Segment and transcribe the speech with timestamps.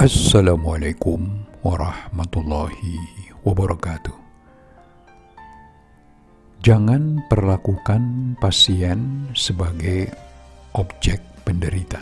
[0.00, 1.28] Assalamualaikum
[1.60, 2.96] warahmatullahi
[3.44, 4.16] wabarakatuh.
[6.64, 10.08] Jangan perlakukan pasien sebagai
[10.72, 12.00] objek penderita.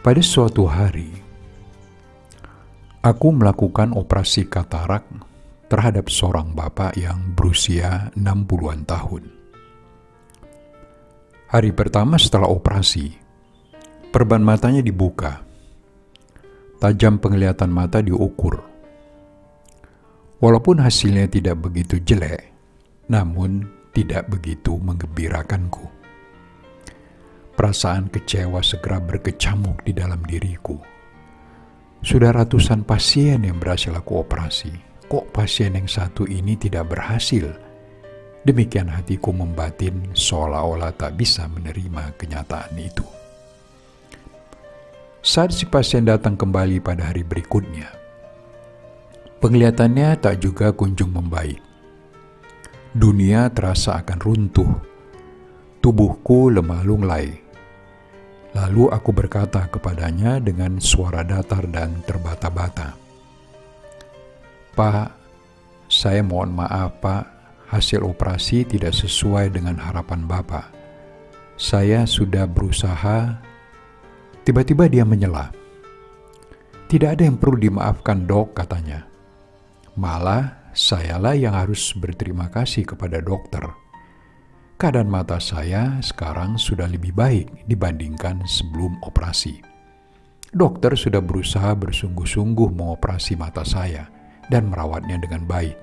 [0.00, 1.12] Pada suatu hari,
[3.04, 5.04] aku melakukan operasi katarak
[5.68, 9.28] terhadap seorang bapak yang berusia 60-an tahun.
[11.52, 13.25] Hari pertama setelah operasi,
[14.16, 15.44] Perban matanya dibuka.
[16.80, 18.64] Tajam penglihatan mata diukur.
[20.40, 22.48] Walaupun hasilnya tidak begitu jelek,
[23.12, 25.84] namun tidak begitu menggembirakanku.
[27.60, 30.80] Perasaan kecewa segera berkecamuk di dalam diriku.
[32.00, 34.72] Sudah ratusan pasien yang berhasil aku operasi.
[35.12, 37.52] Kok pasien yang satu ini tidak berhasil?
[38.48, 43.04] Demikian hatiku membatin seolah-olah tak bisa menerima kenyataan itu.
[45.26, 47.90] Saat si pasien datang kembali pada hari berikutnya,
[49.42, 51.58] penglihatannya tak juga kunjung membaik.
[52.94, 54.70] Dunia terasa akan runtuh,
[55.82, 57.42] tubuhku lemah lunglai.
[58.54, 62.94] Lalu aku berkata kepadanya dengan suara datar dan terbata-bata,
[64.78, 65.10] "Pak,
[65.90, 67.24] saya mohon maaf, Pak,
[67.74, 70.70] hasil operasi tidak sesuai dengan harapan Bapak.
[71.58, 73.42] Saya sudah berusaha
[74.46, 75.50] Tiba-tiba dia menyela.
[76.86, 79.02] Tidak ada yang perlu dimaafkan dok katanya.
[79.98, 83.66] Malah sayalah yang harus berterima kasih kepada dokter.
[84.78, 89.58] Keadaan mata saya sekarang sudah lebih baik dibandingkan sebelum operasi.
[90.54, 94.06] Dokter sudah berusaha bersungguh-sungguh mengoperasi mata saya
[94.46, 95.74] dan merawatnya dengan baik.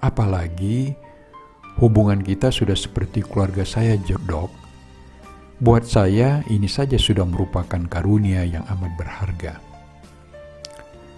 [0.00, 0.96] Apalagi
[1.76, 4.65] hubungan kita sudah seperti keluarga saya, dok
[5.56, 9.56] Buat saya, ini saja sudah merupakan karunia yang amat berharga.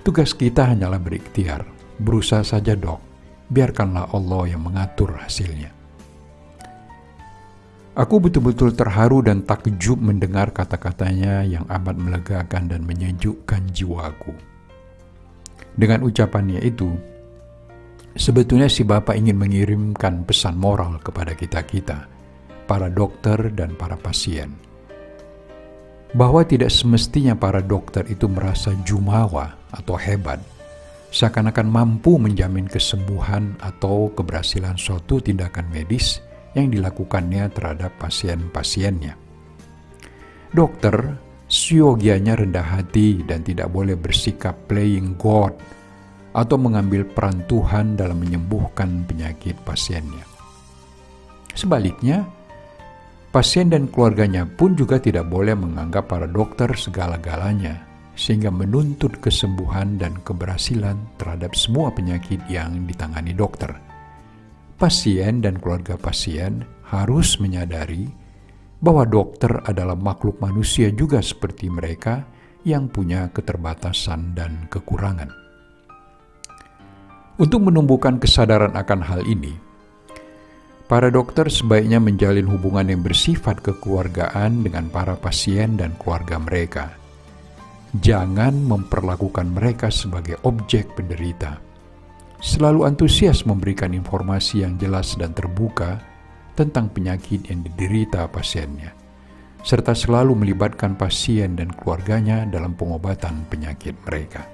[0.00, 1.68] Tugas kita hanyalah berikhtiar,
[2.00, 2.96] berusaha saja dok,
[3.52, 5.68] biarkanlah Allah yang mengatur hasilnya.
[7.92, 14.32] Aku betul-betul terharu dan takjub mendengar kata-katanya yang amat melegakan dan menyejukkan jiwaku.
[15.76, 16.88] Dengan ucapannya itu,
[18.16, 22.21] sebetulnya si Bapak ingin mengirimkan pesan moral kepada kita-kita
[22.72, 24.56] para dokter dan para pasien.
[26.16, 30.40] Bahwa tidak semestinya para dokter itu merasa jumawa atau hebat,
[31.12, 36.24] seakan-akan mampu menjamin kesembuhan atau keberhasilan suatu tindakan medis
[36.56, 39.20] yang dilakukannya terhadap pasien-pasiennya.
[40.56, 40.96] Dokter
[41.52, 45.52] siogianya rendah hati dan tidak boleh bersikap playing God
[46.32, 50.24] atau mengambil peran Tuhan dalam menyembuhkan penyakit pasiennya.
[51.52, 52.24] Sebaliknya,
[53.32, 57.80] Pasien dan keluarganya pun juga tidak boleh menganggap para dokter segala-galanya,
[58.12, 63.72] sehingga menuntut kesembuhan dan keberhasilan terhadap semua penyakit yang ditangani dokter.
[64.76, 68.12] Pasien dan keluarga pasien harus menyadari
[68.84, 72.28] bahwa dokter adalah makhluk manusia juga seperti mereka
[72.68, 75.32] yang punya keterbatasan dan kekurangan.
[77.40, 79.56] Untuk menumbuhkan kesadaran akan hal ini,
[80.92, 86.92] Para dokter sebaiknya menjalin hubungan yang bersifat kekeluargaan dengan para pasien dan keluarga mereka.
[87.96, 91.56] Jangan memperlakukan mereka sebagai objek penderita.
[92.44, 95.96] Selalu antusias memberikan informasi yang jelas dan terbuka
[96.60, 98.92] tentang penyakit yang diderita pasiennya,
[99.64, 104.44] serta selalu melibatkan pasien dan keluarganya dalam pengobatan penyakit mereka.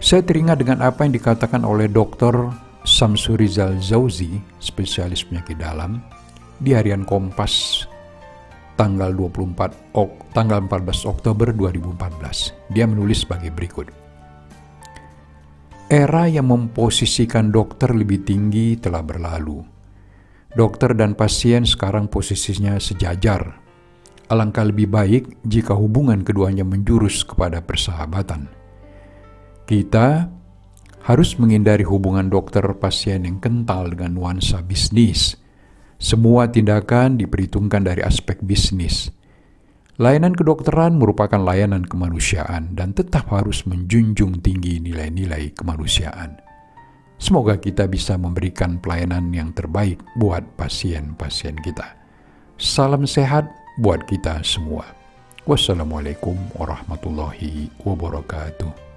[0.00, 2.63] Saya teringat dengan apa yang dikatakan oleh Dr.
[2.84, 6.04] Samsurizal Zauzi, spesialis penyakit dalam,
[6.60, 7.88] di harian Kompas
[8.76, 12.74] tanggal 24 ok, tanggal 14 Oktober 2014.
[12.74, 13.88] Dia menulis sebagai berikut.
[15.88, 19.62] Era yang memposisikan dokter lebih tinggi telah berlalu.
[20.54, 23.62] Dokter dan pasien sekarang posisinya sejajar.
[24.28, 28.48] Alangkah lebih baik jika hubungan keduanya menjurus kepada persahabatan.
[29.64, 30.33] Kita
[31.04, 35.36] harus menghindari hubungan dokter pasien yang kental dengan nuansa bisnis.
[36.00, 39.12] Semua tindakan diperhitungkan dari aspek bisnis.
[40.00, 46.40] Layanan kedokteran merupakan layanan kemanusiaan dan tetap harus menjunjung tinggi nilai-nilai kemanusiaan.
[47.20, 51.94] Semoga kita bisa memberikan pelayanan yang terbaik buat pasien-pasien kita.
[52.58, 53.46] Salam sehat
[53.78, 54.82] buat kita semua.
[55.46, 58.93] Wassalamualaikum warahmatullahi wabarakatuh.